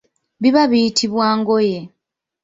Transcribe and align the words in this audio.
Biba 0.41 0.63
biyitibwa 0.71 1.27
ngoye. 1.39 1.79